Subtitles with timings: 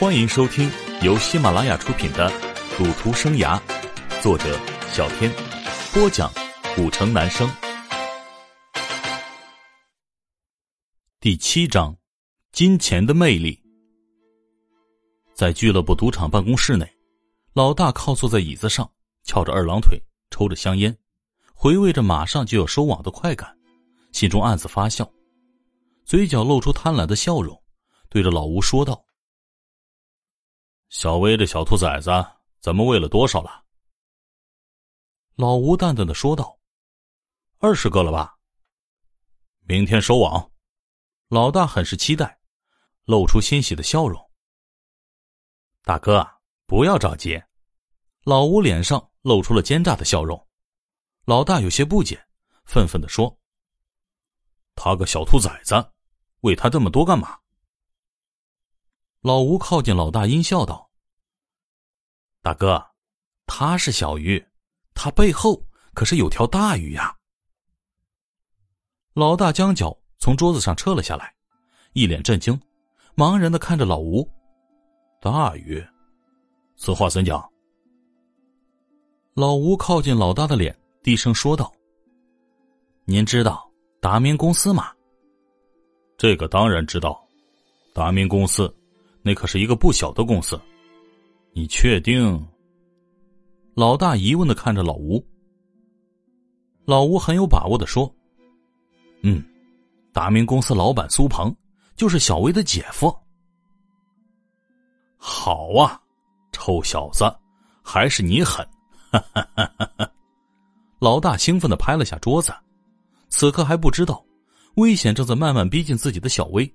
[0.00, 0.70] 欢迎收听
[1.02, 2.30] 由喜马拉雅出品的
[2.78, 3.60] 《赌徒生涯》，
[4.22, 4.56] 作者
[4.92, 5.28] 小天，
[5.92, 6.32] 播讲
[6.76, 7.50] 古城男生。
[11.18, 11.96] 第七章：
[12.52, 13.60] 金钱的魅力。
[15.34, 16.88] 在俱乐部赌场办公室内，
[17.52, 18.88] 老大靠坐在椅子上，
[19.24, 20.96] 翘着二郎腿，抽着香烟，
[21.52, 23.52] 回味着马上就要收网的快感，
[24.12, 25.10] 心中暗自发笑，
[26.04, 27.60] 嘴角露出贪婪的笑容，
[28.08, 29.04] 对着老吴说道。
[30.90, 32.10] 小薇的小兔崽子，
[32.60, 33.62] 咱们喂了多少了？
[35.34, 36.58] 老吴淡淡的说道
[37.60, 38.38] ：“二十个了吧？
[39.64, 40.50] 明天收网。”
[41.28, 42.40] 老大很是期待，
[43.04, 44.18] 露出欣喜的笑容。
[45.82, 46.26] 大哥，
[46.66, 47.40] 不要着急。
[48.24, 50.48] 老吴脸上露出了奸诈的笑容。
[51.26, 52.26] 老大有些不解，
[52.64, 53.38] 愤愤的说
[54.74, 55.92] ：“他个小兔崽子，
[56.40, 57.38] 喂他这么多干嘛？”
[59.28, 60.88] 老吴靠近老大，阴笑道
[62.40, 62.82] ：“大哥，
[63.44, 64.42] 他是小鱼，
[64.94, 65.62] 他背后
[65.92, 67.14] 可是有条大鱼呀。”
[69.12, 71.30] 老大将脚从桌子上撤了下来，
[71.92, 72.58] 一脸震惊，
[73.14, 74.26] 茫然的看着老吴
[75.20, 75.86] ：“大鱼，
[76.78, 77.46] 此话怎讲？”
[79.36, 81.70] 老吴靠近老大的脸，低声说道
[83.04, 83.70] ：“您知道
[84.00, 84.90] 达明公司吗
[86.16, 87.22] ？”“这个当然知道，
[87.92, 88.74] 达明公司。”
[89.22, 90.60] 那可是一个不小的公司，
[91.52, 92.46] 你确定？
[93.74, 95.24] 老大疑问的看着老吴。
[96.84, 98.12] 老吴很有把握的说
[99.22, 99.44] ：“嗯，
[100.12, 101.54] 达明公司老板苏鹏
[101.94, 103.14] 就是小薇的姐夫。”
[105.16, 106.00] 好啊，
[106.52, 107.24] 臭小子，
[107.82, 108.66] 还是你狠！
[109.10, 110.10] 哈哈哈哈哈！
[110.98, 112.52] 老大兴奋的拍了下桌子，
[113.28, 114.24] 此刻还不知道
[114.76, 116.72] 危险正在慢慢逼近自己的小薇，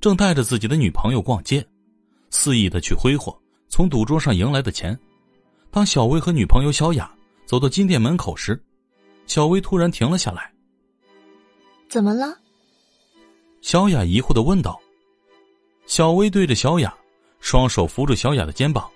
[0.00, 1.66] 正带着自己的女朋友逛街。
[2.30, 3.36] 肆意的去挥霍
[3.68, 4.98] 从赌桌上赢来的钱。
[5.70, 7.12] 当小薇和女朋友小雅
[7.44, 8.60] 走到金店门口时，
[9.26, 10.52] 小薇突然停了下来。
[11.88, 12.36] 怎么了？
[13.60, 14.80] 小雅疑惑的问道。
[15.86, 16.96] 小薇对着小雅，
[17.40, 18.90] 双手扶住小雅的肩膀，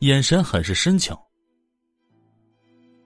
[0.00, 1.14] 眼神很是深情。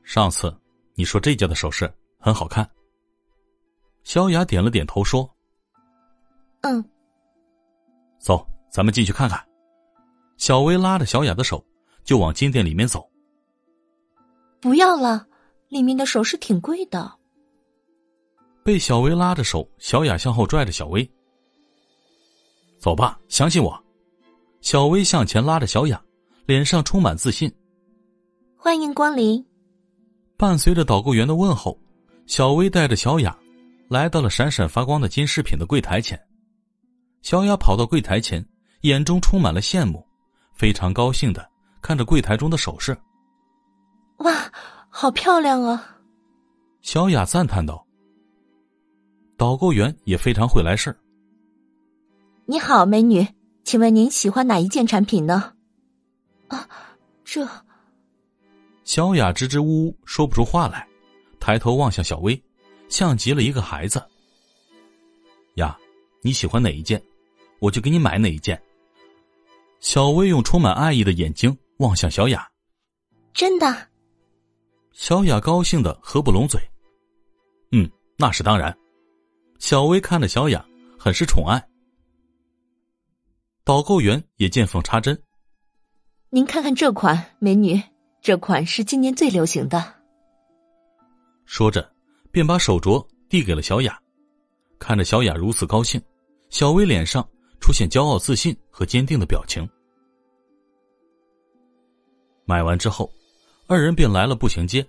[0.03, 0.55] 上次
[0.95, 2.69] 你说这家的首饰很好看。
[4.05, 5.29] 小雅点了点头说
[6.63, 6.85] ：“嗯。”
[8.21, 9.45] 走，咱们进去看看。
[10.37, 11.65] 小薇拉着小雅的手，
[12.05, 13.09] 就往金店里面走。
[14.61, 15.27] 不要了，
[15.69, 17.13] 里面的首饰挺贵的。
[18.63, 21.09] 被小薇拉着手，小雅向后拽着小薇。
[22.79, 23.83] 走吧，相信我。
[24.61, 26.03] 小薇向前拉着小雅，
[26.47, 27.51] 脸上充满自信。
[28.57, 29.45] 欢迎光临。
[30.37, 31.79] 伴随着导购员的问候，
[32.27, 33.39] 小薇带着小雅，
[33.89, 36.19] 来到了闪闪发光的金饰品的柜台前。
[37.21, 38.45] 小雅跑到柜台前，
[38.81, 40.05] 眼中充满了羡慕。
[40.55, 41.51] 非常高兴的
[41.83, 42.97] 看着柜台中的首饰，
[44.19, 44.33] 哇，
[44.89, 45.99] 好漂亮啊！
[46.81, 47.85] 小雅赞叹道。
[49.37, 50.97] 导购员也非常会来事儿。
[52.47, 53.27] 你好，美女，
[53.65, 55.53] 请问您喜欢哪一件产品呢？
[56.49, 56.69] 啊，
[57.25, 57.47] 这……
[58.85, 60.87] 小雅支支吾吾说不出话来，
[61.41, 62.41] 抬头望向小薇，
[62.89, 64.01] 像极了一个孩子。
[65.55, 65.77] 呀，
[66.23, 67.03] 你喜欢哪一件，
[67.59, 68.61] 我就给你买哪一件。
[69.85, 72.51] 小薇用充满爱意的眼睛望向小雅，
[73.35, 73.91] 真的。
[74.93, 76.59] 小雅高兴的合不拢嘴。
[77.71, 78.75] 嗯，那是当然。
[79.59, 80.65] 小薇看着小雅，
[80.99, 81.63] 很是宠爱。
[83.63, 85.23] 导购员也见缝插针。
[86.31, 87.79] 您看看这款，美女，
[88.23, 89.97] 这款是今年最流行的。
[91.45, 91.95] 说着，
[92.33, 94.01] 便把手镯递给了小雅。
[94.79, 96.01] 看着小雅如此高兴，
[96.49, 97.29] 小薇脸上
[97.65, 99.67] 出现骄傲、自信和坚定的表情。
[102.45, 103.11] 买完之后，
[103.67, 104.87] 二人便来了步行街。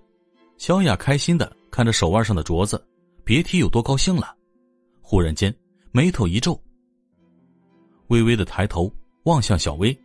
[0.57, 2.85] 小雅开心的看着手腕上的镯子，
[3.23, 4.35] 别提有多高兴了。
[5.01, 5.55] 忽然间，
[5.93, 6.61] 眉头一皱，
[8.07, 8.91] 微微的抬头
[9.23, 9.97] 望向小薇。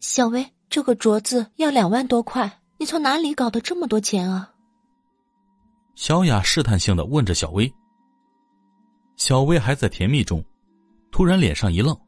[0.00, 4.52] 小薇，这个镯子要两万多块，你从哪里搞的这么多钱啊？
[5.94, 7.72] 小雅试探性的问着小薇。
[9.16, 10.44] 小薇还在甜蜜中，
[11.16, 11.98] 突然脸上一愣，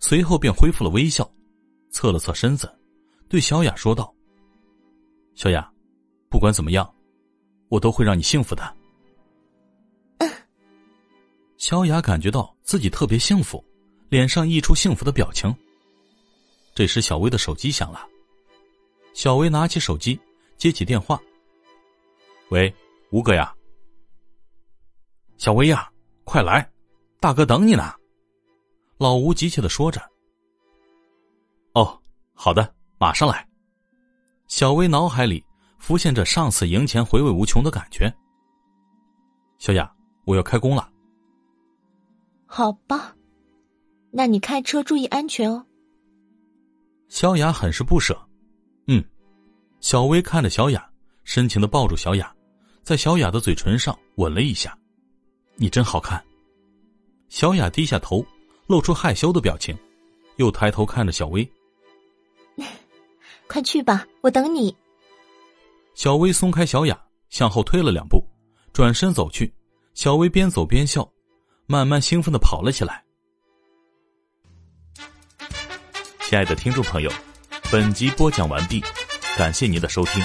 [0.00, 1.30] 随后便恢复了微笑，
[1.90, 2.74] 侧了侧身子。
[3.28, 4.10] 对小雅说道
[5.36, 5.70] ：“小雅，
[6.30, 6.90] 不管怎么样，
[7.68, 8.74] 我都会让你幸福的。”
[11.58, 13.62] 小雅感觉到自己特别幸福，
[14.08, 15.54] 脸上溢出幸福的表情。
[16.74, 18.08] 这时，小薇的手机响了。
[19.12, 20.18] 小薇拿起手机，
[20.56, 21.20] 接起电话
[22.48, 22.74] ：“喂，
[23.10, 23.54] 吴哥呀，
[25.36, 25.92] 小薇呀，
[26.24, 26.66] 快来，
[27.20, 27.92] 大哥等你呢。”
[28.98, 30.00] 老吴急切的说着
[31.74, 32.00] ：“哦
[32.34, 33.46] 好的，马上来。
[34.48, 35.44] 小薇脑海里
[35.78, 38.12] 浮现着上次赢钱回味无穷的感觉。
[39.58, 39.90] 小雅，
[40.24, 40.90] 我要开工了。
[42.44, 43.14] 好吧，
[44.10, 45.64] 那你开车注意安全哦。
[47.08, 48.18] 小雅很是不舍。
[48.88, 49.04] 嗯，
[49.80, 50.90] 小薇看着小雅，
[51.22, 52.34] 深情的抱住小雅，
[52.82, 54.76] 在小雅的嘴唇上吻了一下。
[55.54, 56.24] 你真好看。
[57.28, 58.24] 小雅低下头，
[58.68, 59.76] 露出害羞的表情，
[60.36, 61.50] 又抬头看着小薇。
[63.48, 64.76] 快去吧，我等你。
[65.94, 66.96] 小薇松开小雅，
[67.30, 68.22] 向后退了两步，
[68.72, 69.52] 转身走去。
[69.94, 71.10] 小薇边走边笑，
[71.66, 73.02] 慢慢兴奋的跑了起来。
[76.20, 77.10] 亲爱的听众朋友，
[77.72, 78.80] 本集播讲完毕，
[79.36, 80.22] 感谢您的收听。